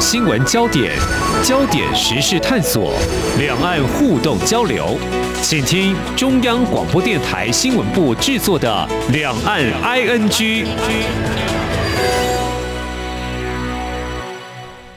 [0.00, 0.96] 新闻焦点，
[1.44, 2.94] 焦点时事探索，
[3.38, 4.96] 两岸互动交流，
[5.42, 10.30] 请听中央广播电台新闻部制作的《两岸 ING》。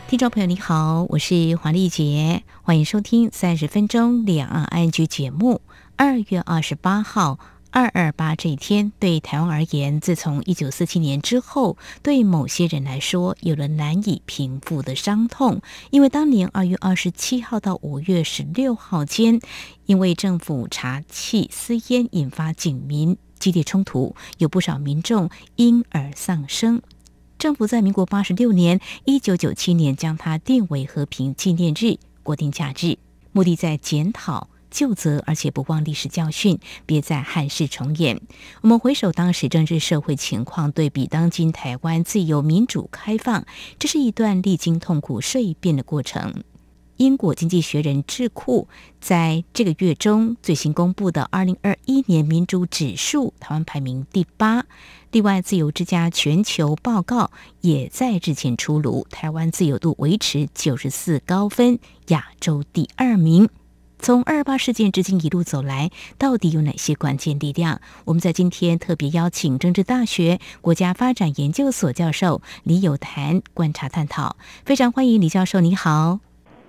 [0.08, 5.60] 听众朋友你好，我是黄丽杰，欢迎收听三十分钟两岸 ING 节目。
[5.98, 7.40] 二月二十八号。
[7.74, 15.60] 二二八这一天对台湾而言，自从一九四七年之后，对某些人来说有了难以平复的伤痛。
[15.90, 19.40] 因为当年二月二十七号到五月十六号间，
[19.88, 26.80] 因为政府查气私烟引发警民激烈冲突，有不少民众因而丧生。
[27.40, 33.00] 政府在民国八十六年一九九七年将它定为和平纪念日，国定假日，
[33.32, 34.48] 目的在检讨。
[34.74, 38.20] 就责，而且不忘历史教训，别再憾事重演。
[38.62, 43.46] 我们回首当时政治社会情况，对比当今台湾自由民主开放，
[43.78, 46.44] 这是一段历经痛苦岁变的过程。
[46.98, 48.68] 英国经济学人智库
[49.02, 54.66] 在这个月中最新公布的二零二一年民主指数，台湾排名第八。
[55.12, 63.50] 另外，自由之家全球报告也在日前出炉，台湾自由度维持九十四高分，亚洲第二名。
[64.04, 67.80] 从二二八事件至今一路走来，到底有哪些关键力量？
[68.04, 74.36] 我们在今天特别邀请政治大学国家发展研究所教授李友谈观察探讨。
[74.66, 76.20] 非常欢迎李教授，你好。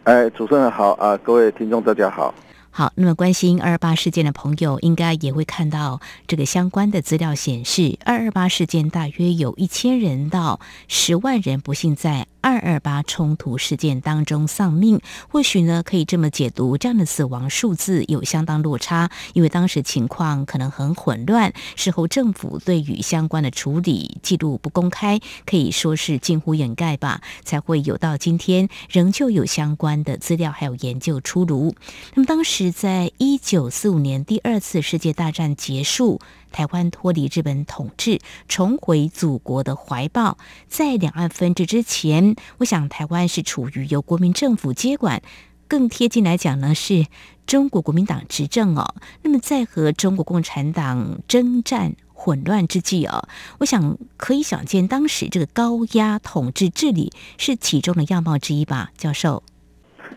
[0.05, 2.33] 哎，主持人好啊，各位听众大家好。
[2.71, 15.01] 好，那么关心二二八事件的朋友，应该也会看到这个相关的资料显示，二二八事件大约有一千人到十万人不幸在二二八冲突事件当中丧命。
[15.31, 31.75] 或许呢，可以这么解读，这样的死亡数字有相当落差，因为当时情况可能很混乱，事后政府对于相关的处理记录不公开，可以说是近乎掩盖吧，才会有到今天仍旧有相关的资料还有研究出炉。
[32.15, 32.75] 那么当时。
[32.75, 36.21] 在一九四五年第二次世界大战结束，
[36.55, 40.39] 台湾脱离日本统治，重回祖国的怀抱。
[40.69, 45.21] 在两岸分治之前，我想台湾是处于由国民政府接管，
[45.67, 47.07] 更贴近来讲呢，是
[47.45, 48.95] 中国国民党执政哦。
[49.23, 53.29] 那么在和中国共产党征战混乱之际哦，
[53.59, 59.43] 我想可以想见，当时这个高压统治治理是其中的样貌之一吧，教授？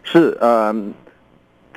[0.04, 0.94] 是，嗯。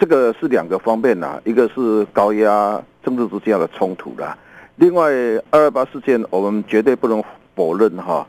[0.03, 4.34] 这个是两个方面呐，一个是高压政治之间的冲突啦，
[4.80, 5.10] 另外
[5.50, 7.22] 二二八事件我们绝对不能
[7.54, 8.26] 否认哈，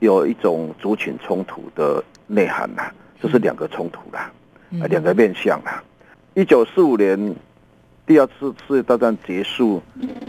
[0.00, 2.90] 有一种族群冲突的内涵呐，
[3.22, 4.28] 这是两个冲突啦，
[4.82, 5.80] 啊两个面向啦。
[6.34, 7.36] 一九四五年
[8.04, 9.80] 第二次世界大战结束，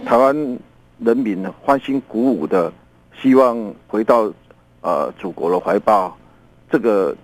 [0.05, 0.35] 台湾
[0.99, 2.71] 人民欢欣鼓舞的
[3.19, 4.31] 希望回到
[4.81, 6.15] 呃祖国的怀抱，
[6.69, 7.15] 这个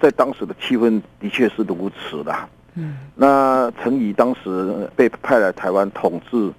[0.00, 2.32] 在当时的气氛的确是如此的。
[2.76, 6.52] 嗯，那陈仪当时被派来台湾统治，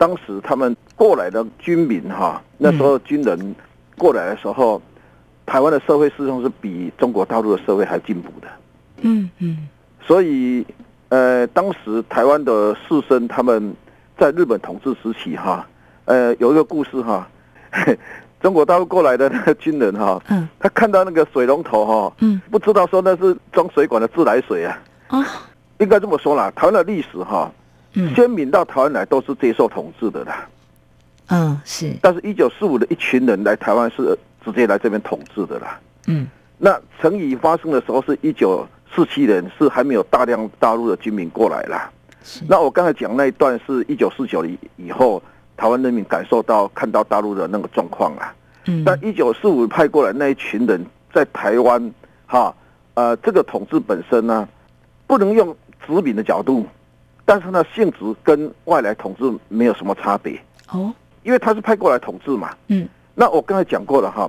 [0.00, 3.54] 当时他们过来的军民哈，那时候军人
[3.98, 4.80] 过来的时候，
[5.44, 8.48] 台湾的社会事实上是比中国大陆的社会还进步的。
[9.02, 9.68] 嗯嗯，
[10.00, 10.66] 所以
[11.10, 13.76] 呃，当时台湾的士绅他们
[14.16, 15.66] 在日本统治时期哈，
[16.06, 17.28] 呃，有一个故事哈，
[18.40, 24.78] 中国大陆过来的那个军人哈，嗯，他看到那个水龙头哈，嗯，不知道说那是装水管的自来水啊。
[25.08, 25.26] 啊，
[25.78, 27.52] 应该这么说啦，台湾的历史哈，
[28.14, 30.48] 先民到台湾来都是接受统治的啦。
[31.28, 31.92] 嗯，是。
[32.00, 35.80] 但是，一九四五的一群人来台湾是直接来这边统治的啦。
[36.06, 36.26] 嗯，
[36.58, 41.90] 那陈仪发生的时候是一九四七年，是还没有大量大陆的军民过来啦。
[42.48, 45.22] 那我刚才讲那一段是一九四九以以后，
[45.56, 48.34] 台湾人民感受到看到大陆的那个状况啊。
[48.66, 48.84] 嗯。
[48.84, 51.92] 但一九四五派过来那一群人在台湾
[52.26, 52.54] 哈，
[52.94, 54.48] 呃，这个统治本身呢。
[55.06, 56.64] 不能用殖民的角度，
[57.30, 60.36] 但是呢，性质跟外来统治没有什么差别
[60.72, 60.92] 哦，
[61.22, 62.56] 因为他是派过来统治嘛。
[62.66, 64.28] 嗯，那我刚才讲过了哈，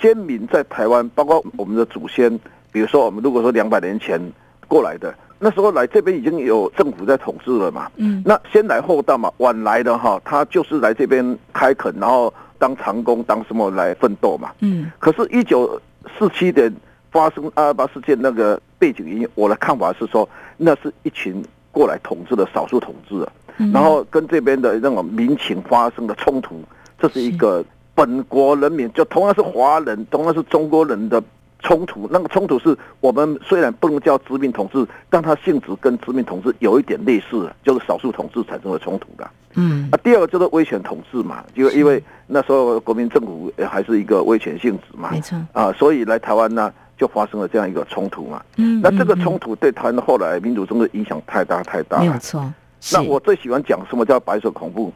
[0.00, 2.36] 先民在台湾，包括我们的祖先，
[2.72, 4.20] 比如说我们如果说两百年前
[4.66, 7.88] 过来的，那时候来这边已经有政府在统治了嘛。
[7.94, 14.50] 嗯，那先来后到嘛，晚来的哈，他就是来这边开垦，然后当长工，当什么来奋斗嘛。
[14.58, 15.80] 嗯，可是，一九
[16.18, 16.74] 四七年。
[17.12, 23.26] 发生二二八事件那个背景原因，我的看法是说，那是一群过来统治的少数统治，
[23.72, 26.62] 然后跟这边的那种民情发生的冲突，
[26.98, 27.64] 这是一个
[27.94, 31.20] 本国人民，就同样是华人，同样是中国人的
[31.60, 32.06] 冲突。
[32.12, 39.28] 那个冲突是我们虽然不能叫殖民统治，但它性质跟殖民统治有一点类似，就是少数统治产生的冲突的。
[39.54, 46.70] 嗯，啊，第二个就是威权统治嘛，就因为那时候国民政府还是一个威权性质嘛，没错啊，所以来台湾呢。
[47.02, 48.40] 就发生了这样一个冲突嘛。
[48.58, 52.04] 嗯，那这个冲突对台湾后来民主政治影响太大太大了。
[52.04, 52.48] 没有错。
[52.92, 54.92] 那我最喜欢讲什么叫白色恐怖，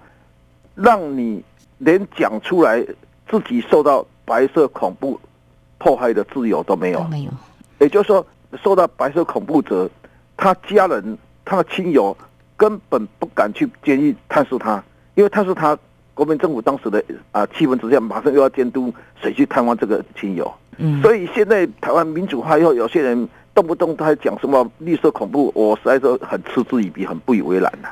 [0.77, 1.43] 让你
[1.79, 2.81] 连讲出来
[3.29, 5.19] 自己受到白色恐怖
[5.79, 7.03] 迫害的自由都没有。
[7.09, 7.31] 没有。
[7.81, 8.25] 也就是说，
[8.63, 9.91] 受到白色恐怖者，
[10.37, 12.17] 他家人、他的亲友
[12.57, 14.81] 根本不敢去监狱探视他，
[15.17, 15.77] 因为探视他，
[16.17, 20.51] 国民政府当时的啊气氛之下，马上又要监督谁去探望这个亲友。
[20.79, 21.03] 嗯。
[21.03, 27.91] 所以现在台湾民主化以后，有些人动不动他还讲什么绿色恐怖，我实在是很嗤之以鼻，很不以为然呐。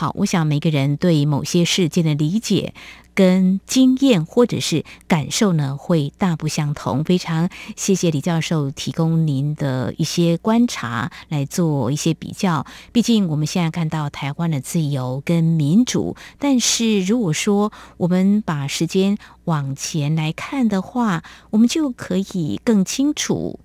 [0.00, 2.72] 好，我想每个人对某些事件的理解
[3.14, 7.02] 跟经验或者是感受呢，会大不相同。
[7.02, 12.64] 非常谢谢李教授提供您的一些观察来做一些比较。
[12.92, 23.58] 毕竟我们现在看到台湾的自由跟民主，但是如果说我们把时间往前来看的话，我们就可以更清楚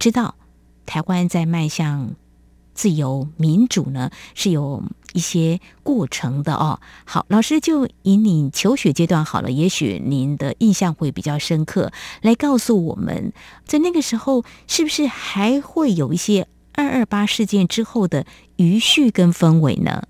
[0.00, 0.34] 知道
[0.84, 2.16] 台湾在迈向
[2.74, 4.82] 自由民主呢是有。
[5.16, 11.90] 一些过程的哦，好，老师就以你求学阶段好了，也许您的印象会比较深刻，
[12.20, 13.32] 来告诉我们，
[13.64, 18.26] 在那个时候是不是还会有一些二二八事件之后的
[18.56, 20.02] 余绪跟氛围呢？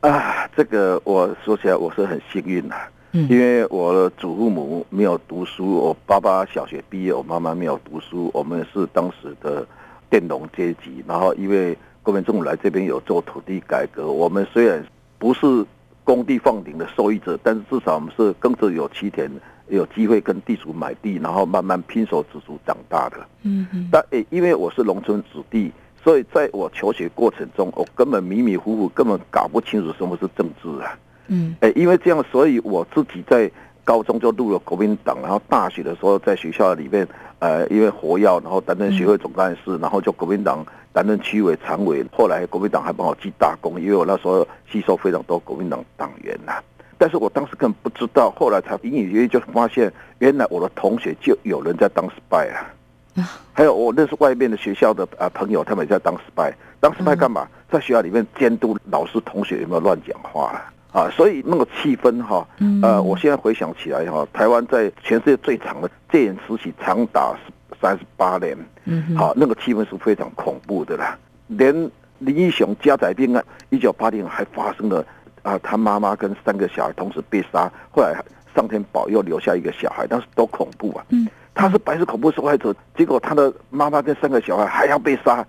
[0.00, 9.68] 啊，这个我说起来我是很幸运的、啊，嗯，因为我的祖父母没有读书，我爸爸小学毕业，我妈妈没有读书，我们是当时的
[10.08, 11.76] 佃农阶级，然后因为。
[12.02, 14.84] 国民政府来这边有做土地改革，我们虽然
[15.18, 15.64] 不是
[16.04, 19.30] 工地放顶的受益者，但是至少我们是耕者有其田，
[19.68, 23.16] 有机会跟地主买地，然后慢慢拼手指足长大的。
[23.42, 23.88] 嗯嗯。
[23.92, 25.70] 但诶，因为我是农村子弟，
[26.02, 30.98] 所以在我求学过程中，我根本迷迷糊糊，根本搞不清楚什么是政治啊。
[31.26, 31.54] 嗯。
[31.60, 33.50] 诶，因为这样，所以我自己在
[33.88, 37.08] 高中就入了国民党，然后大学的时候在学校里面，
[37.38, 40.62] 呃，因为活跃，然后担任学会总干事，然后就国民党。
[40.90, 46.60] 担任区委常委，后来国民党还帮我记大功，因为我那时候吸收非常多国民党党员呐。
[46.96, 52.66] 但是我当时根本不知道，后来才隐隐约约就发现，原来我的同学就有人在当 spy 啊。
[53.52, 56.52] 还有我认识外面的学校的啊朋友，他们也在当 spy。
[56.80, 57.46] 当 spy 干嘛？
[57.70, 60.72] 在学校里面监督老师同学有没有乱讲话啊？
[61.10, 62.46] 所以那个气氛哈，
[62.82, 67.34] 呃，我现在回想起来哈，台湾在全世界最长的戒严时期长达。
[67.80, 71.16] 三十八年，嗯，好，那个气氛是非常恐怖的啦。
[71.46, 71.72] 连
[72.18, 75.06] 林义雄家宅命案，一九八零还发生了
[75.42, 78.20] 啊，他妈妈跟三个小孩同时被杀，后来
[78.52, 81.04] 上天保佑留下一个小孩，但是多恐怖啊！
[81.10, 85.46] 嗯，他是白色恐怖受害者，结果他的妈妈跟三个小孩还要被杀，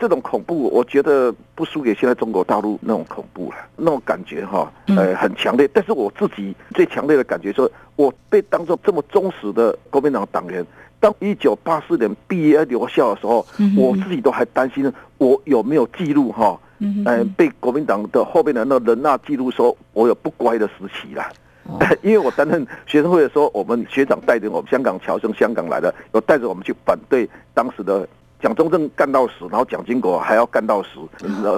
[0.00, 5.68] 这种恐怖，我觉得不输给现在中国大陆那种恐怖了，那种感觉哈，呃，很强烈。
[5.74, 10.64] 但是我自己最强烈的感觉说，我被当做这么忠实的国民党党员。
[10.98, 16.58] 当一九八四年毕业留校的时候，我自己都还担心我有没有记录哈，
[17.04, 21.30] 呃，被国民党的后面的那人那记录说我有不乖的时期啦。
[22.02, 28.08] 因为我担任学生会的时候，我们学长带着我们香港侨生香港来的，有带着我们去反对当时的。
[28.40, 30.88] 蒋中正干到死，然后蒋经国还要干到死，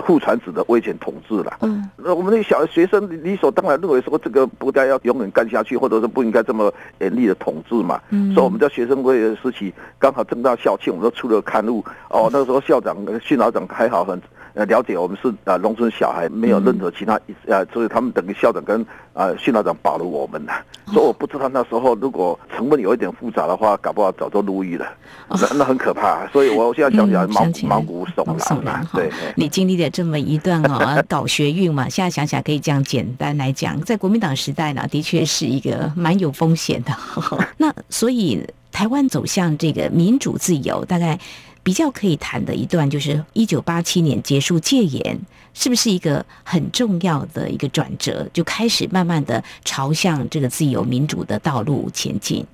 [0.04, 1.58] 父传子的威权统治了。
[1.60, 8.00] 嗯，那我们那个小学生理所当然认为说这个国家要永远干下去，或者是不应该这么严厉的统治嘛。
[8.10, 11.84] 嗯，所以我们在学生会的时期，刚好正到校庆，我们都出了刊物。
[12.08, 14.20] 哦，那个时候校长、训导长还好很。
[14.54, 20.52] 呃，了解我们是啊，农村小孩没有任何其他呃，所以他们等于校长跟啊训导长保了我们呐。
[20.92, 24.86] 所以我不知道那时候如果成分有一点复杂的话，搞不好早就入狱了，
[25.28, 26.26] 那那很可怕。
[26.28, 28.86] 所以我现在想起来毛毛骨悚然。
[28.92, 36.92] 对，你经历了这么一段 啊，搞学运嘛，现在想起来可以这样简单来讲，在国民党时代呢，的确是一个蛮有风险的。
[37.56, 41.18] 那所以台湾走向这个民主自由，大概。
[41.62, 45.16] 比较可以谈的一段，就是一九八七年结束戒严，
[45.54, 48.28] 是不是一个很重要的一个转折？
[48.32, 52.44] 就开始慢慢的朝向这个自由民主的道路前进。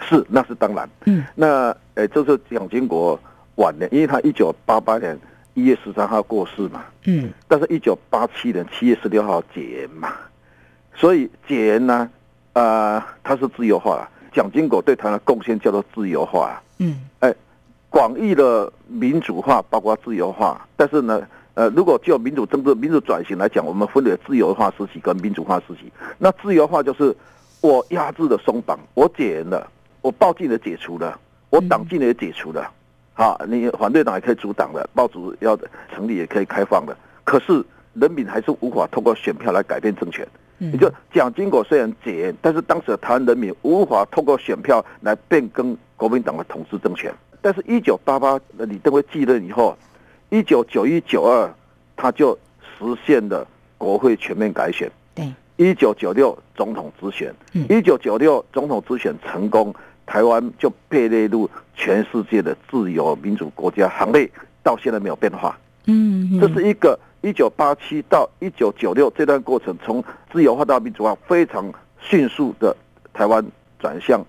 [0.00, 0.88] 是，那是当然。
[1.04, 3.18] 嗯，那呃，就是蒋经国
[3.54, 5.16] 晚年，因为他一九八八年
[5.54, 6.84] 一月十三号过世嘛。
[7.04, 10.14] 嗯，但是一九八七年七月十六号解严嘛，
[10.96, 12.10] 所以解严呢，
[12.54, 14.08] 啊、呃，他是自由化了。
[14.34, 16.60] 蒋经国对他的贡献叫做自由化。
[16.78, 17.36] 嗯，哎、欸。
[17.92, 21.22] 广义的民主化包括自由化，但是呢，
[21.52, 25.92] 呃，如果就民主政治、民主转型来讲，我们分为自由化时期跟民主化时期。
[26.16, 27.14] 那自由化就是
[27.60, 29.70] 我压制的松绑，我解严了，
[30.00, 31.20] 我报禁的解除了，
[31.50, 32.66] 我党禁的也解除了，
[33.12, 35.54] 好，你反对党也可以组党的，报纸要
[35.94, 36.96] 成立也可以开放的。
[37.24, 40.26] 可是人民还是无法通过选票来改变政权，
[40.58, 47.12] 也就蒋经国虽然解严，但是当时的台湾人民无法通过选票来变更国民党的统治政权。
[47.42, 49.76] 但是，一九八八李登辉继任以后，
[50.30, 51.52] 一九九一九二
[51.96, 53.46] 他就实现了
[53.76, 54.90] 国会全面改选。
[55.14, 57.34] 对，一九九六总统直选，
[57.68, 59.74] 一九九六总统直选成功，
[60.06, 64.30] 台湾就被列入全世界的自由民主国家行列，
[64.62, 65.58] 到现在没有变化。
[65.86, 66.98] 嗯，这是一个。
[67.24, 72.76] 一九八七到一九九六这段过程，从自由化到民主化，非常迅速的
[73.12, 73.46] 台湾
[73.78, 74.20] 转向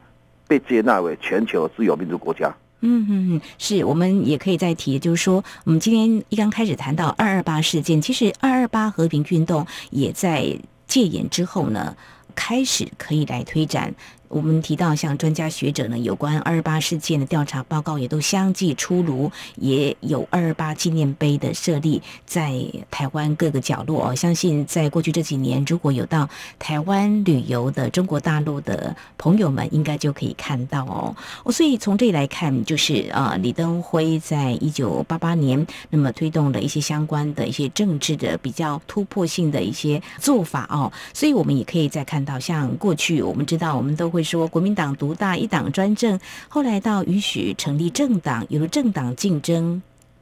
[0.47, 2.55] 被接纳为全球自由民主国家。
[2.85, 11.95] 嗯嗯嗯，是我们也可以再提，就是说，我们今天一刚开始谈到二二八事件，其实二二八和平运动也在戒严之后呢，
[12.35, 13.95] 开始可以来推展。
[14.33, 22.51] 我们提到像专家学者呢，有关二二八事件的调查报告也都相继出炉，也有二二八纪念碑的设立在
[22.89, 24.15] 台湾各个角落哦。
[24.15, 31.15] 相信在过去这几年，如果有到台湾旅游的中国大陆的朋友们，应该就可以看到哦。
[31.51, 40.91] 所以从这里来看，就是啊，李登辉在一九八八年，那么推动了一些相关的一些政治的比较突破性的一些做法哦。
[41.13, 44.22] 所以我们也可以再看到，像过去我们知道，我们都会。
[44.23, 49.81] 说国民党独大，一党专政，后来到允许成立政党，有了政党竞争、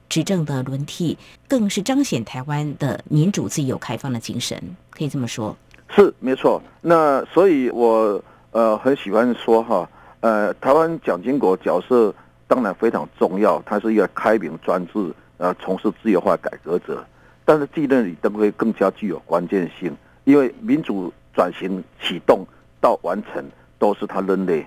[0.10, 1.18] 执政的轮替，
[1.48, 5.56] 更是彰显台湾的民主、自由、开放的精神，可以这么说。
[5.90, 6.62] 是没错。
[6.82, 9.90] 那所以我呃很喜欢说哈，
[10.22, 12.14] 呃，台湾蒋经国角色
[12.48, 17.06] 当然非常重要，他是一个开明专制、呃，从事自由化改革者。
[17.44, 19.94] 但是继任李登辉更加具有关键性，
[20.24, 22.46] 因为民主转型启动
[22.80, 23.44] 到完成。
[23.82, 24.64] 都是他扔的，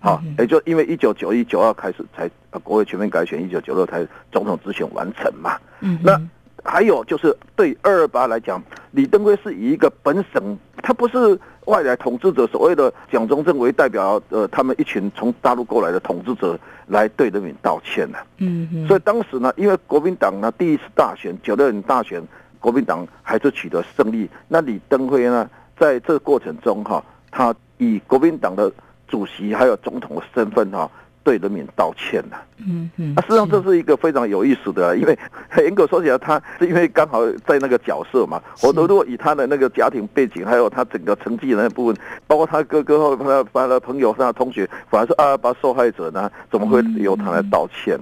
[0.00, 2.28] 好，也就因为一九九一九二开始才
[2.62, 5.56] 国会全面改选，一九九六才总统直选完成嘛。
[5.80, 6.20] 嗯，那
[6.62, 18.18] 还有就是对二二八来讲，李登辉是以一个本省，他不是外来统治者，所谓的蒋中正为代表，呃，他们一群从大陆过来的统治者来对人民道歉的。
[18.36, 22.22] 嗯嗯，所以当时呢，因为国民党呢第一次大选九六年大选，
[22.58, 25.48] 国民党还是取得胜利，那李登辉呢
[25.78, 27.54] 在这个过程中哈，他。
[27.80, 28.70] 以国民党的
[29.08, 30.88] 主席还有总统的身份哈，
[31.24, 32.36] 对人民道歉呐。
[32.58, 35.18] 嗯嗯，啊，实际上这是一个非常有意思的，因为
[35.64, 38.40] 严格说起来，他是因为刚好在那个角色嘛。
[38.62, 41.96] 我都如果以他的那个家庭背景，还有他整个成绩的那部分，
[42.26, 47.98] 包括他哥哥和他的朋友、他的同学，反而是二二八受害者呢，怎么会由他来道歉？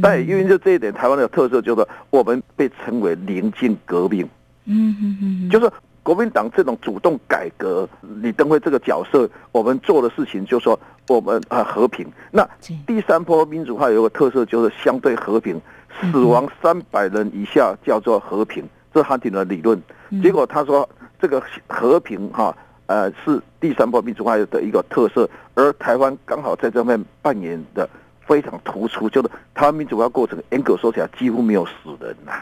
[0.00, 4.28] 但也因为就这一点，台湾的特色就是我们被称为宁静革命。
[4.66, 5.68] 嗯嗯嗯，就是。
[6.06, 7.88] 国民党这种主动改革，
[8.22, 12.06] 李登辉这个角色，我们做的事情就是说我们啊和平。
[12.30, 12.48] 那
[12.86, 15.60] 第三波民主化有个特色就是相对和平，
[16.00, 19.82] 死亡三百人以下叫做和平，这是汉廷的理论。
[20.22, 20.88] 结果他说
[21.20, 27.88] 这个和平哈呃是第三波民主化的一个特色，而台湾刚好在这边扮演的
[28.24, 32.34] 非常突出，就是台湾民主化过程严格说起来几乎没有死人呐。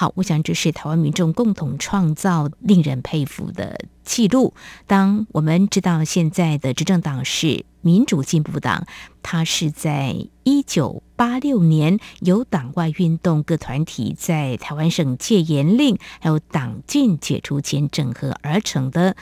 [0.00, 4.54] 好，我想这是台湾民众共同创造令人佩服的记录。
[4.86, 8.86] 当我们知道现在的执政党是民主进步党，
[9.22, 19.14] 它是在一九八六年由党外运动各团体在台湾省戒严令还有党禁解除前整合而成的。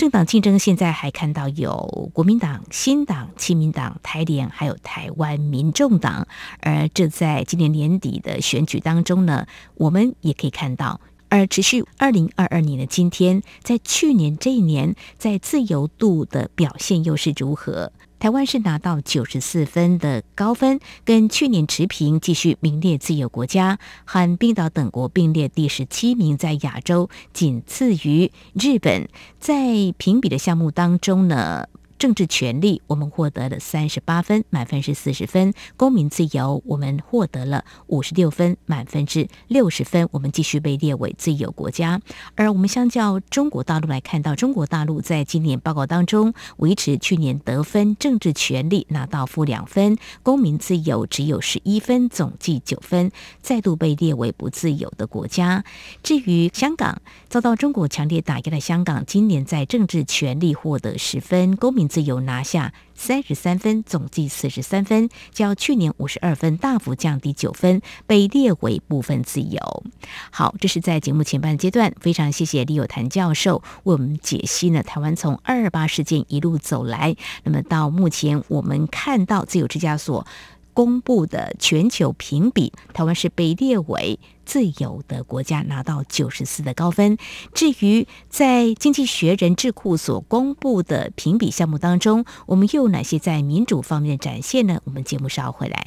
[0.00, 6.26] 政党竞争现在还看到有国民党、新党、亲民党、台联，还有台湾民众党。
[6.60, 11.02] 而这在今年年底的选举当中呢，我们也可以看到。
[11.28, 17.92] 而持续二零二二年的今天，在去年这一年，在自由度的表现又是如何？
[18.20, 29.08] 台湾是拿到九十四分的高分，跟去年持平，继续名列自由国家，和冰岛等国并列第十七名，在亚洲仅次于日本。
[29.38, 31.66] 在评比的项目当中呢，
[32.00, 40.08] 政治权利，我们获得了三十八分，满分是四十分；公民自由，我们获得了五十六分，满分是六十分。
[40.10, 42.00] 我们继续被列为自由国家。
[42.36, 55.62] 而我们相较中国大陆来看到，中国大陆在今年报告当中维持去年得分，政治权利拿到负两分，公民自由只有十一分，总计九分，再度被列为不自由的国家。
[56.02, 61.89] 至于香港，遭到中国强烈打压的香港，今年在政治权利获得十分，公民。
[61.90, 69.82] 自由拿下三十三分，总计四十三分，较去年五十二分大幅降低九分，被列为部分自由。
[70.30, 74.84] 好，这是在节目前半阶段，非常谢谢李有谭教授为我们解析呢。
[74.84, 80.24] 台湾从二二八事件一路走来，那么到目前我们看到自由之家所
[80.72, 87.18] 公布的全球评比，台湾是被列为最有的国家，拿到九十四的高分。
[87.54, 94.80] 至于在经济学人智库所公布的评比项目当中，我们又有哪些在民主方面展现呢？
[94.84, 95.86] 我们节目稍后回来。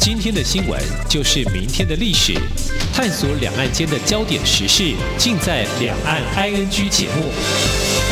[0.00, 2.34] 今天的新闻就是明天的历史，
[2.92, 8.11] 探索两岸间的焦点时事，尽在《两岸 ING》节目。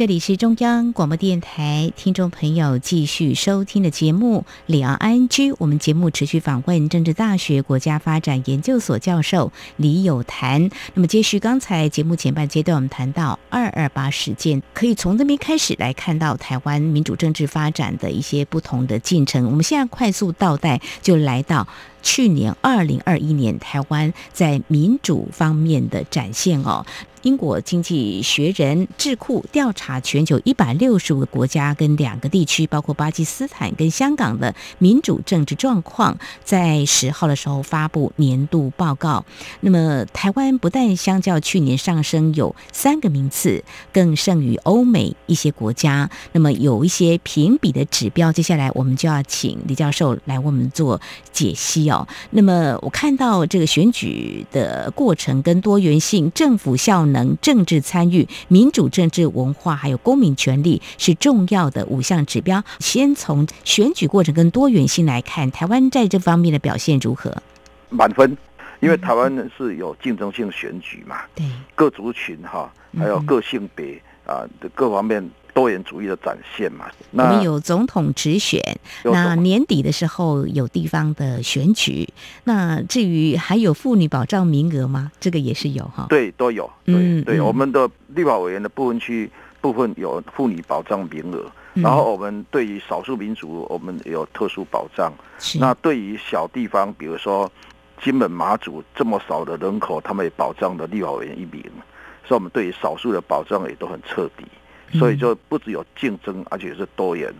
[0.00, 5.28] 这里是中央广播电台听众朋友继续收听的节目《李昂 ING》，
[5.58, 10.70] 我们节目持续访问政治大学国家发展研究所教授李有谈。
[10.94, 19.44] 那么，接续刚才节目前半阶段，我们谈到二二八事件，可以从这边开始来看到台湾民主政治发展的一些不同的进程。
[19.44, 21.68] 我们现在快速倒带，就来到。
[22.02, 26.86] 去年二零二一年，台湾在民主方面的展现哦。
[27.22, 39.24] 英国经济学人智库调查全球一百六十五个国家跟两个地区，包括巴基斯坦跟香港的民主政治状况，在十号的时候发布年度报告。
[39.60, 43.62] 那么，台湾不但相较去年上升有三个名次，
[43.92, 46.10] 更胜于欧美一些国家。
[46.32, 51.00] 那么，有一些评比的指标，接下来我们就要请李教授来为我们做
[51.32, 52.06] 解析哦。
[52.30, 62.62] 那么我看到这个选举的过程跟多元性、政府效能、政治参与、民主政治文化，还有公民权利是重要的五项指标。
[62.78, 67.42] 先从选举过程跟多元性来看，台湾在这方面的表现如何？
[67.88, 68.36] 满分，
[68.80, 71.44] 因为台湾是有竞争性选举嘛，对，
[71.74, 75.28] 各族群哈，还有各性别啊的各方面。
[75.52, 78.60] 多元主义的展现嘛，那我们有总统直选，
[79.04, 82.08] 那年底的时候有地方的选举，
[82.44, 85.10] 那至于还有妇女保障名额吗？
[85.18, 86.06] 这个也是有哈。
[86.08, 86.70] 对，都有。
[86.84, 95.12] 对嗯，对，我们的立法委员的部分区部分有妇女保障名额，嗯，然后我们对于少数民族，我们有特殊保障。
[95.58, 97.50] 那对于小地方，比如说
[98.02, 101.62] 金门、马祖这么少的人口，他们也保障的立法委员一名，
[102.26, 104.44] 所以我们对于少数的保障也都很彻底。
[104.92, 107.32] 所以就不只有竞争，而且是多元，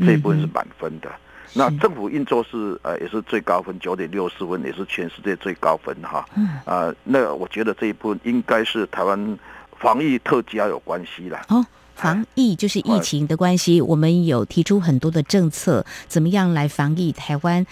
[0.00, 1.10] 这一部分是满分的。
[1.52, 6.26] 那政府运作是呃也是最高分九点六四分，也是全世界最高分哈。
[6.64, 9.38] 啊，那我觉得这一部分应该是台湾
[9.78, 11.44] 防疫特佳有关系啦。
[11.48, 11.64] 哦，
[11.94, 17.64] 防疫就是疫情的关系，我们有提出很多的政策，怎么样来防疫台湾？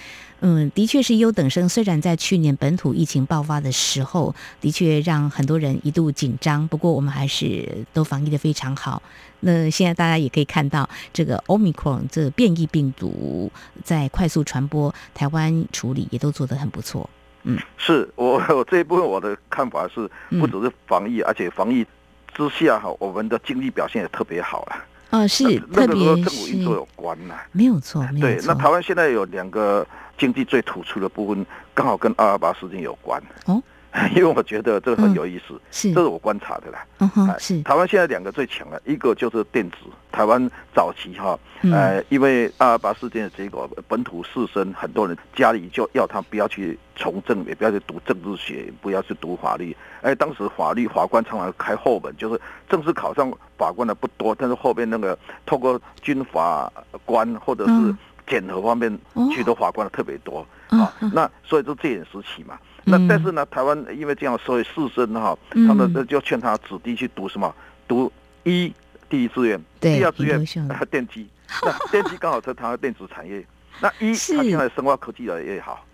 [0.45, 1.69] 嗯，的确是优等生。
[1.69, 9.01] 虽然在去年本土疫情爆发的时候，的确让很多人一度紧张，不过我们还是都防疫得非常好。
[9.39, 13.51] 那现在大家也可以看到，这个 Omicron 这变异病毒
[13.85, 17.09] 在快速传播，台湾处理也都做得很不错。
[17.45, 21.87] 嗯，是我我这一部分我的看法是，不只是防疫，而且防疫
[22.35, 24.85] 之下哈，我们的经济表现也特别好了。
[25.13, 27.37] 哦，是，那个和政府运作有关呐。
[27.53, 28.37] 没有错，没有错。
[28.37, 29.87] 对，那台湾现在有两个。
[30.19, 31.45] 经济最突出的部分
[31.75, 33.61] 刚好跟二二八事件有关哦，
[34.17, 36.87] 因为我觉得这个很有意思，是，这是我观察的啦。
[36.99, 37.63] 嗯哼是。
[37.63, 39.77] 台湾现在两个最强的，一个就是电子。
[40.11, 49.77] 台湾早期哈，呃，因为二二八事件的结果，本土士绅很多人家里就要他不要去从政，也不要去读政治学，不要去读法律。
[50.01, 56.73] 哎，当时法律法官常常开后门，就是正式考上法官的不多，但是后边那个透过军法
[57.05, 57.95] 官或者是。
[58.25, 58.99] 检核方面
[59.35, 62.57] 取得法官的特别多啊，那所以就戒严时期嘛。
[62.85, 67.55] 那但是呢，台湾因为这样，所以士绅哈，他们就劝他子弟去读什么？
[67.87, 68.11] 读
[68.45, 68.73] 一
[69.09, 70.43] 第一志愿，第二志愿
[70.91, 71.29] 电机。
[71.63, 73.45] 那 电机刚好在台湾电子产业，
[73.81, 75.85] 那一他现在生化科技的也好。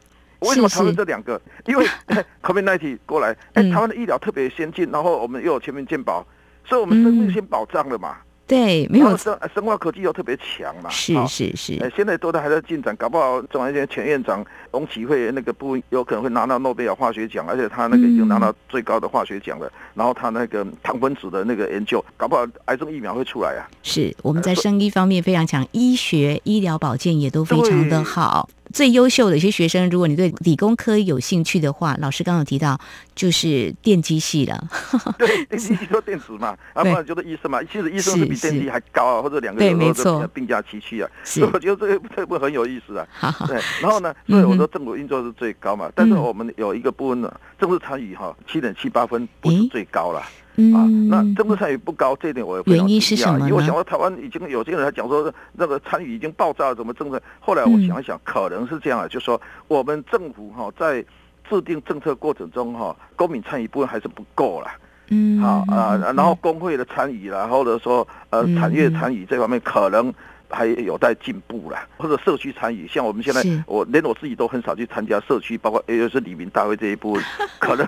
[0.40, 1.40] 为什么讨论这两个？
[1.66, 1.84] 因为
[2.42, 6.24] COVID-19 过来，哎，台湾的医疗特别先进，然后我们又有全民健保，
[6.64, 8.18] 所以我们生命先保障了嘛。
[8.48, 11.74] 对，没有生生化科技又特别强嘛，是是是。
[11.82, 19.66] 哎，现在都在还在进展，搞不好中央院前院长翁启慧那个部有可能会拿到诺贝尔化学奖，而且他那个已经拿到最高的化学奖了。
[19.66, 23.68] 嗯、然后他那个糖分子的那个研究，搞不好癌症疫苗会出来啊。
[23.82, 28.48] 是我们在生医方面非常强，医学、医疗保健也都非常的好。
[28.70, 32.78] 最优秀的一些学生，如果你对理工科有兴趣的话，老师刚刚有提到
[33.18, 34.56] 就是电机系了。
[35.18, 37.60] 对，电机系说电子嘛， 啊，不然就是医生嘛。
[37.64, 41.10] 其实医生是比电机还高啊，或者两个人都是并驾齐驱啊。
[41.24, 43.04] 所以我觉得这个 这部分很有意思啊。
[43.48, 50.22] 对，然后呢，所以我说政府运作是最高嘛，嗯、但是我们有一个部分呢，政治参与哈，七点七八分不是最高了。
[50.60, 53.38] 嗯、啊，那政治参与不高，这一点我也非常惊讶。
[53.38, 53.46] 原因？
[53.48, 57.20] 因为我想到台湾已经有些人还讲说，那个参与已经爆炸了，怎么政策？
[57.40, 61.04] 后来我想一想，可能是这样啊，就是说我们政府哈在
[61.48, 64.68] 制定政策过程中哈，公民参与部分还是不够了。
[65.10, 70.12] 嗯，好啊，然后工会的参与啦，或者说呃产业参与这方面可能。
[70.50, 77.24] 还有待进步啦，或者社区参与，像我们现在，我连我自己都很少去参加社区，包括也就是里民大会这一部分，
[77.60, 77.86] 可能，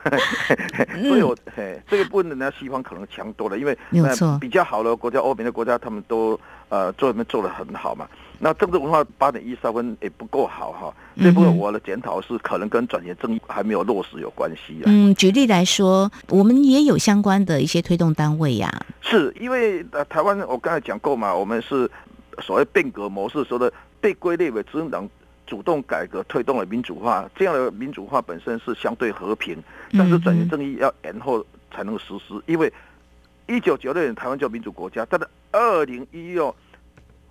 [1.08, 8.06] 所以我嘿，这个部分人家西方可能强多了，因为呃比较好的国家，欧美的国家，他们都呃做面做的很好嘛。
[8.40, 14.86] 那政治文化八点一三分也不够好哈，这部分我的检讨是可能跟转型正义还没有落实有关系啊。
[14.86, 18.86] 嗯，举例来说，我们也有相关的一些推动单位呀、啊。
[19.00, 21.88] 是因为呃台湾我刚才讲过嘛，我们是。
[22.42, 25.06] 所谓变革模式说的被归类为执政党
[25.46, 32.72] 主动改革推动了民主化，这样的民主化本身是相对和平，但是转型正义要延后才能实施，因为
[33.46, 36.54] 一九九六年台湾叫民主国家，但是二零一六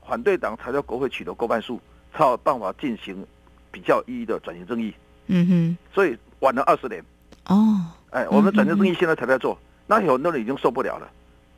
[0.09, 1.79] 反对党才在国会取得过半数，
[2.11, 3.23] 才有办法进行
[3.71, 4.91] 比较意义的转型正义。
[5.27, 7.03] 嗯哼，所以晚了二十年。
[7.45, 11.07] 哦，哎，我们转型正义现在才在做，那有很多人已经受不了了。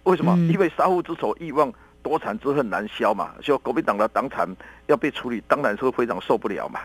[0.03, 0.35] 为什么？
[0.51, 1.73] 因为杀父之仇，欲望。
[2.03, 4.49] 多产之恨难消嘛，就国民党的党产
[4.87, 6.79] 要被处理，当然是非常受不了嘛。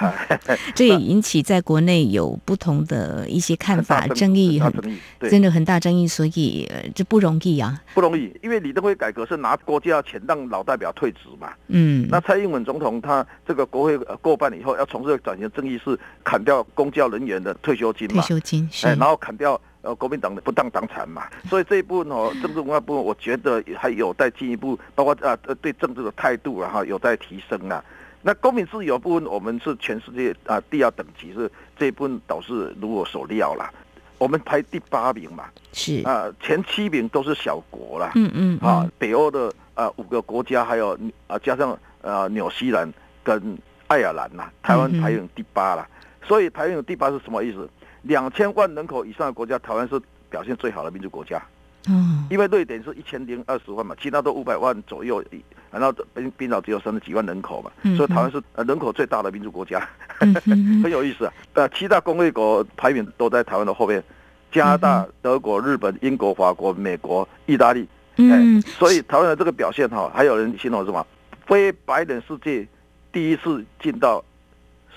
[0.74, 4.72] 这也引起在国内有不同的一些看法，争议很，
[5.20, 7.80] 真的很大争议，所以这不容易啊。
[7.94, 11.48] 不容易，因为李登辉改革是拿国家钱让老代表退职嘛。
[11.68, 12.06] 嗯。
[12.10, 18.22] 那蔡英文总统他这个国会过半以后要从这个转型正义是砍掉公教人员的退休金嘛？
[18.22, 18.86] 退休金是。
[18.88, 19.60] 然后砍掉。
[19.80, 27.82] 呃，国民党的不当党产嘛， 所以这一部分哦，政治文化部分，我觉得还有待进一步，包括啊，对政治的态度啊，哈，有待提升啊。
[28.22, 33.72] 那公民自由部分，我们是全世界啊第二等级，是这一部分倒是如我所料啦。
[34.18, 45.88] 我们排第八名嘛，是啊，前七名都是小国啦，嗯嗯，啊，北欧的啊五个国家，还有啊加上呃纽西兰跟爱尔兰呐，台湾排名第八啦。
[46.24, 47.70] 所以排名第八是什么意思？
[48.02, 51.40] 两千万人口以上的国家，台湾是表现最好的民主国家。
[51.86, 55.22] 嗯，因为瑞典是一千零二十万嘛，其他都五百万左右，
[55.70, 59.88] 然后冰冰岛只有三十几万人口嘛，所以台湾是人口最大的民主国家，
[60.18, 61.32] 很有意思啊。
[61.54, 64.02] 呃，七大工业国排名都在台湾的后面，
[64.50, 67.88] 加拿大、德国、日本、英国、法国、美国、意大利。
[68.16, 71.06] 嗯，所以台湾的这个表现哈，还有人形容什么？
[71.46, 72.66] 非白人世界
[73.12, 74.22] 第一次进到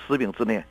[0.07, 0.61] 十名之内。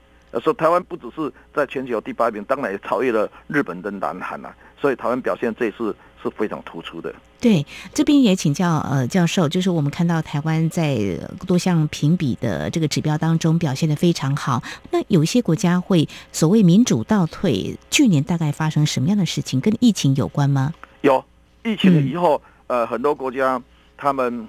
[0.43, 7.15] 说台湾不只是在全球第八名，当然也超越了日本跟南韩啊，所以台湾表现这次是非常突出的。
[7.41, 7.65] 对，
[7.95, 10.99] 这边也请教呃教授，就是我们看到台湾在
[11.47, 14.63] 多项评比的这个指标当中表现的非常好。
[14.91, 19.61] 那有一些国家会所谓民主倒退，去年大概发生什么样的事情？
[19.61, 20.73] 跟疫情有关吗？
[21.01, 21.25] 有，
[21.65, 23.61] 疫情以后，嗯、呃，很多国家
[23.97, 24.47] 他们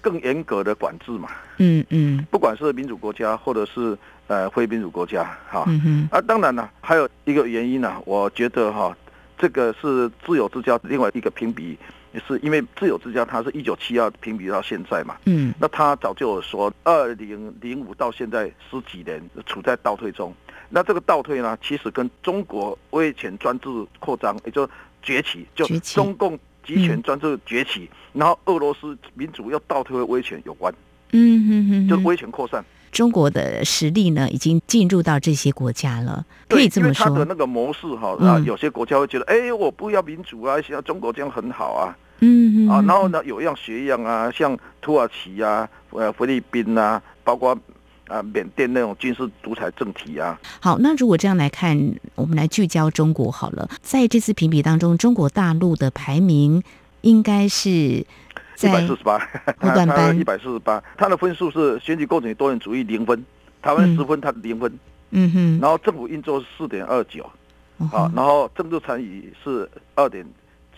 [0.00, 1.28] 更严格的管制嘛。
[1.58, 3.96] 嗯嗯，不管是民主国家或者是。
[4.26, 8.96] 呃，非民主国家，哈，嗯、哼啊，当然了，还有一个原因呢，我觉得哈，
[9.38, 11.76] 这个是自由之家另外一个评比，
[12.12, 20.32] 也是因为自由之家它是一九七二评比到现在嘛，嗯，那他早就有说，二零零五到现在十几年处在倒退中，
[20.68, 23.68] 那这个倒退呢，其实跟中国威权专制
[23.98, 24.68] 扩张，也就
[25.02, 30.72] 崛起，就中共集权专制崛起，嗯、然后俄罗斯民主又倒退为威权有关，
[31.12, 32.64] 嗯哼哼，就是威权扩散。
[32.94, 37.06] 中国的实力呢，已经进入到这些国家了，可以这么说。
[37.06, 47.58] 他的那个模式哈，啊，有些国家会觉得，哎、嗯，我不要民主啊，像中国这样很好啊，嗯嗯，啊，然后呢，有样学样啊，像土耳其啊，呃，菲律宾啊，包括
[48.06, 50.38] 啊，缅甸那种军事独裁政体啊。
[50.60, 51.76] 好，那如果这样来看，
[52.14, 56.62] 我们来聚焦中国好了，在这次评比当中，中国大陆的排名
[57.00, 58.06] 应该是。
[58.64, 59.18] 一百四十八，
[59.60, 63.24] 他 他一百四十八，他的分数是选举构成多元主义零分，
[63.62, 64.78] 台湾十分，他零分，
[65.10, 67.24] 嗯哼，然后政府运作是四点二九，
[67.92, 70.24] 啊，然后政治参与是二点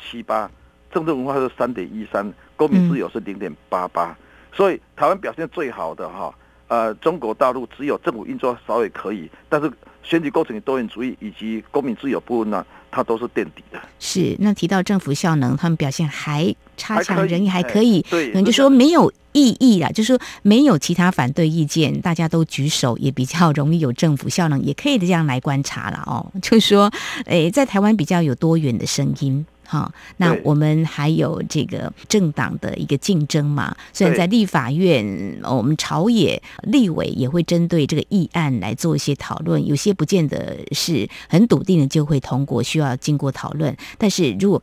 [0.01, 0.51] 七八，
[0.93, 4.17] 政治文化是三点一三，公民自由是零点八八，
[4.53, 6.35] 所以台湾表现最好的哈，
[6.69, 9.71] 呃，中国大陆只有政府运作稍微可以，但是
[10.03, 13.81] 选举过程多元主义以及公民自由部分呢，它都是垫底的。
[13.99, 26.27] 是，那提到政府效能，他们表现还差强人意，还可以，对，可能就说没有异议啦，就是说没有其他反对意见，大家都举手，也比较容易有政府效能，也可以这样来观察了哦。
[26.43, 26.91] 就是说，
[27.27, 29.45] 诶，在台湾比较有多元的声音。
[29.67, 33.77] 好，那我们还有这个政党的一个竞争嘛？
[33.93, 43.77] 虽然在立法院，我们朝野立委也会针对这个议案来做一些讨论，有些不见得是很笃定的就会通过，需要经过讨论。
[43.99, 44.63] 但是如果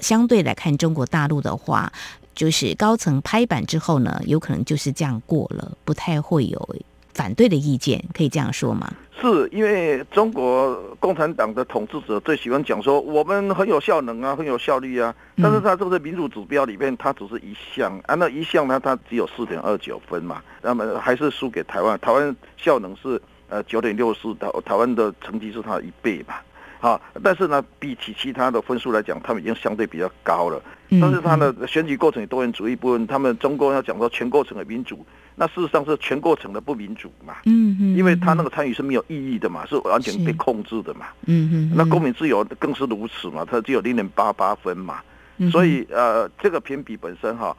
[0.00, 1.92] 相对来看中国大陆的话，
[2.34, 6.76] 就是高层拍板之后呢，有可能就是这样过了，不太会有
[7.12, 8.92] 反对的意见，可以这样说吗？
[9.20, 26.34] 是因为中国共产党的统治者最喜欢讲说我们很有效能啊，很有效率啊，但是他这个民主指标里面，它只是一项啊，那一项呢，它只有四点二九分嘛，那么还是输给台湾，台湾效能是呃九点六四，台台湾的成绩是它的一倍嘛，
[26.80, 35.04] 好，但是呢，比起其他的分数来讲，他们已经相对比较高了，但是他的选举过程多元主义部分，他们中共要讲说全过程的民主。
[35.36, 45.02] 那事实上是全过程的不民主嘛，嗯嗯，因为他那个参与是没有意义的嘛，是完全被控制的嘛，嗯嗯，那公民自由更是如此嘛，它只有零点八八分嘛，
[45.50, 47.56] 所以呃，这个评比本身哈，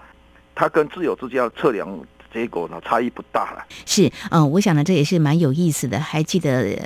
[0.53, 1.87] 它跟自由之间要测量。
[2.35, 3.65] 结果呢，差异不大了。
[3.85, 5.97] 是，嗯，我想呢，这也是蛮有意思的。
[5.97, 6.77] 还记得、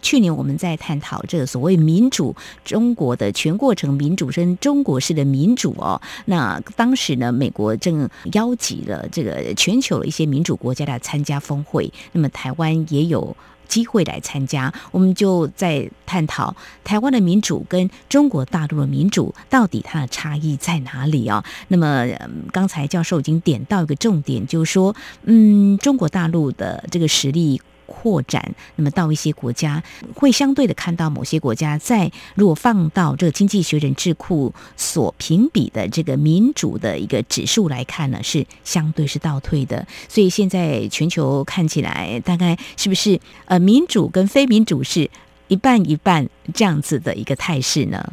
[0.00, 6.00] 去年我们在探讨这个所谓民主，中国的全过程民主跟中国式的民主哦。
[6.26, 13.36] 那当时呢，美国正邀集了这个全球的一些民主国家来参加峰会，那么台湾也有。
[13.72, 16.54] 机会来参加，我们就在探讨
[16.84, 21.42] 台湾的民主跟中国大陆的民主到底它的差异在哪里啊？
[21.68, 22.06] 那么，
[22.52, 27.62] 刚才教授已经点到一个重点，就是说，嗯，中国大陆的这个实力。
[27.92, 28.42] 扩展，
[28.76, 29.82] 那么到一些国家
[30.14, 39.86] 会相对的看到某些国家在如果放到这个经济学人智库所评比的这个民主的一个指数来看呢，是相对是倒退的。
[40.08, 45.10] 所以现在全球看起来大概是不是呃民主跟非民主是
[45.48, 48.12] 一半一半这样子的一个态势呢？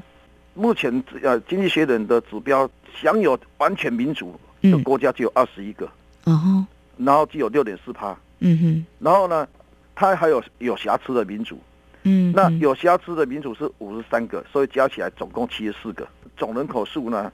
[0.55, 0.91] 目前
[1.23, 2.69] 呃经济学人的指标
[3.01, 5.89] 享有完全民主的国家只有二十一个，
[6.25, 9.47] 嗯哼，然后只有六点四趴，嗯哼，然后呢？
[9.99, 11.59] 它还有有瑕疵的民主，
[12.03, 16.07] 嗯，那有瑕疵的民主是五十三个，所以加起来总共七十四个。
[16.37, 17.29] 总人口数呢，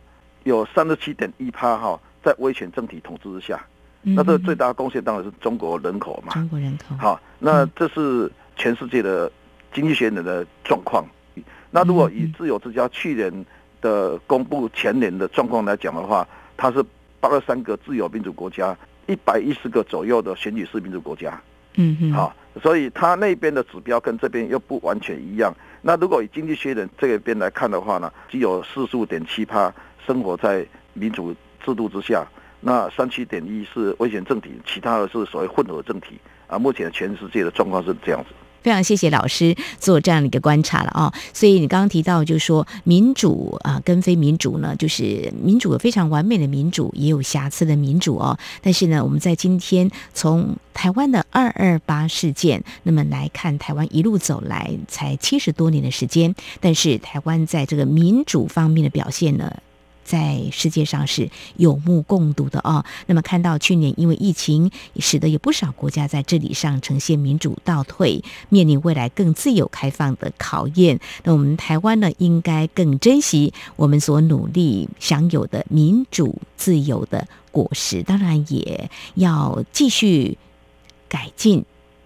[0.45, 3.63] 有三十七点一趴哈，在威权政体统治之下，
[4.01, 6.33] 那这个最大的贡献当然是中国人口嘛。
[6.33, 6.95] 中国人口。
[6.97, 9.31] 好，那这是全世界的
[9.71, 11.05] 经济学人的状况。
[11.69, 13.45] 那如果以自由之家去年
[13.79, 16.83] 的公布前年的状况来讲的话，它是
[17.19, 18.75] 八十三个自由民主国家，
[19.05, 21.39] 一百一十个左右的选举式民主国家。
[21.77, 22.13] 嗯嗯。
[22.13, 22.35] 好。
[22.63, 25.53] 所以他那边的指标跟这边又不完全一样。
[25.81, 29.69] 那如果以经济学人这边来看的话呢，只有四十五点七趴
[30.07, 31.35] 生活在民主
[31.65, 32.25] 制度之下，
[32.61, 36.57] 那三七点一是危险政体，其他的是所谓混合政体啊。
[36.57, 38.29] 目前全世界的状况是这样子。
[38.65, 48.35] 非常谢谢老师做这样的一个观察了啊，所以你刚刚提到就是说民主啊跟非民主呢，就是民主有非常完美的民主，也有瑕疵的民主哦。
[48.63, 59.55] 但是呢，我们在今天从台湾的二二八事件，那么来看台湾一路走来才七十多年的时间，但是台湾在这个民主方面的表现呢，
[60.05, 62.85] 在世界上是有目共睹的哦。
[63.07, 70.99] 那么看到去年因为疫情，使得有不少国家在治理上呈现民主倒退，面临未来更自由开放的考验。
[71.23, 80.37] 那我们台湾呢，应该更珍惜我们所努力享有的民主自由的果实，当然也要继续
[81.09, 81.65] 改进。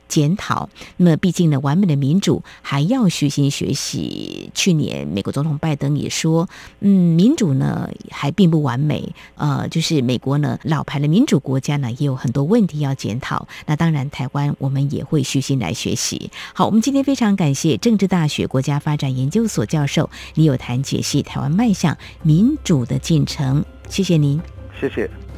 [0.10, 4.52] 检讨，那么毕竟呢，完美的民主还要虚心学习。
[4.54, 6.50] 去年美国总统拜登也说，
[6.82, 13.48] 嗯，民主呢还并不完美，呃，就是美国呢老牌的民主国家呢也有很多问题要检讨。
[13.68, 16.32] 那当然，台湾我们也会虚心来学习。
[16.54, 24.42] 好，我们今天非常感谢政治大学国家发展研究所教授李有谈解析台湾迈向民主的进程，谢谢您，
[24.82, 25.29] 谢谢。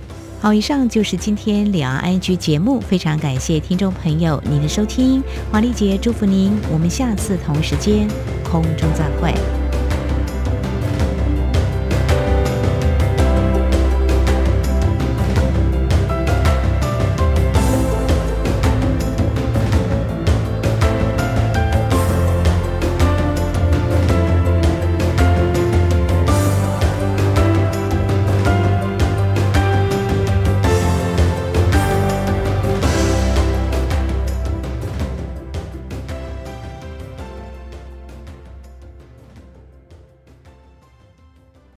[0.41, 8.07] 好，以上就是今天两岸 I G 节目，非常感谢听众朋友您的收听，华丽姐祝福您，我们下次同时间
[8.43, 9.60] 空中再会。